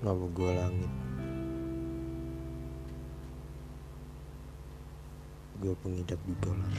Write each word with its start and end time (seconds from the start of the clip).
Gua 0.00 0.56
langit? 0.56 0.88
Gua 5.60 5.76
pengidap 5.84 6.16
bipolar 6.24 6.76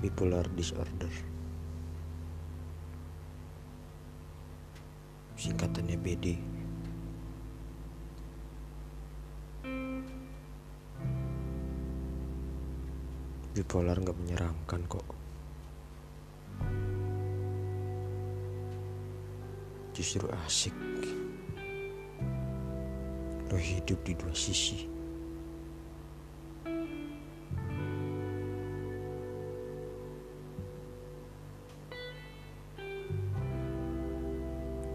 Bipolar 0.00 0.48
disorder. 0.56 1.12
Singkatannya 5.36 6.00
BD 6.00 6.26
Bipolar 13.52 14.00
gak 14.00 14.16
menyeramkan 14.16 14.80
kok 14.88 15.04
Justru 20.02 20.26
asik. 20.34 20.74
Lo 23.46 23.54
hidup 23.54 24.02
di 24.02 24.18
dua 24.18 24.34
sisi. 24.34 24.90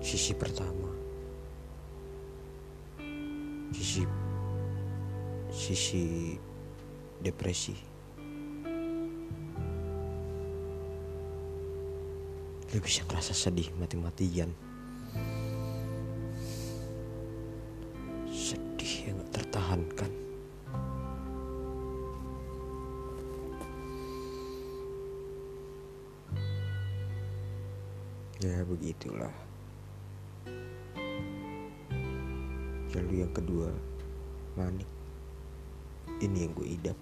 Sisi 0.03 0.35
pertama. 0.35 0.91
Sisi 3.71 4.03
Sisi 5.47 6.35
Depresi. 7.23 7.79
Lo 12.75 12.79
bisa 12.83 13.07
ngerasa 13.07 13.31
sedih 13.31 13.71
mati-matian 13.79 14.66
Sedih 18.27 18.93
yang 19.09 19.17
gak 19.23 19.31
tertahankan. 19.41 20.11
Ya 28.37 28.61
begitulah. 28.69 29.33
Lalu 32.93 33.25
yang 33.25 33.33
kedua 33.33 33.73
Manik. 34.53 34.89
Ini 36.21 36.49
yang 36.49 36.53
gue 36.57 36.67
idap. 36.69 36.97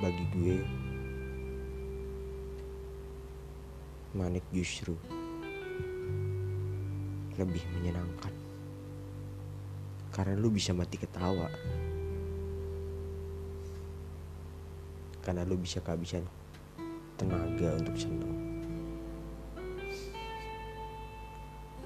Bagi 0.00 0.24
gue 0.32 0.56
Manik 4.10 4.42
justru 4.50 4.98
Lebih 7.38 7.62
menyenangkan. 7.78 8.34
Karena 10.10 10.34
lu 10.34 10.50
bisa 10.50 10.74
mati 10.74 10.98
ketawa. 10.98 11.46
Karena 15.22 15.46
lu 15.46 15.54
bisa 15.54 15.78
kehabisan 15.78 16.26
tenaga 17.14 17.78
untuk 17.78 17.94
senang 17.94 18.34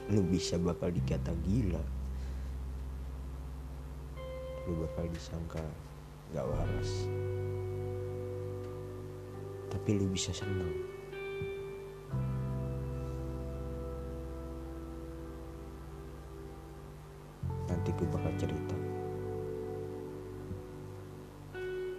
Lu 0.09 0.25
bisa 0.25 0.57
bakal 0.57 0.93
dikata 0.97 1.37
gila. 1.45 1.85
Lu 4.65 4.81
bakal 4.81 5.13
disangka 5.13 5.65
gak 6.33 6.45
waras. 6.49 7.09
Tapi 9.69 9.91
lu 9.97 10.09
bisa 10.09 10.33
senang 10.33 10.94
Nanti 17.85 18.01
gue 18.01 18.09
bakal 18.17 18.33
cerita. 18.41 18.77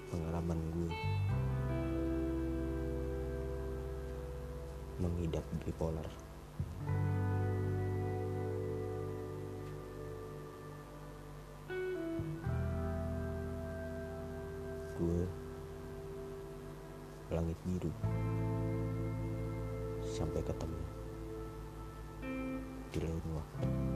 Pengalaman 0.09 0.57
gue 0.73 0.90
Mengidap 4.97 5.46
bipolar. 5.62 6.09
Gue 14.97 15.29
Langit 17.29 17.62
biru. 17.62 17.94
Sampai 20.02 20.41
ketemu 20.41 20.81
Di 22.90 22.97
lain 23.06 23.22
waktu 23.38 23.95